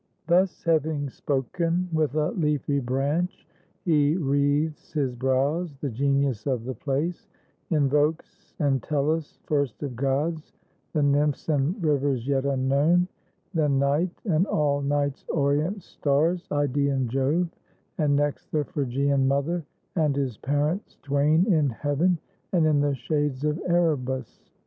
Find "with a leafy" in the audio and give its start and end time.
1.93-2.79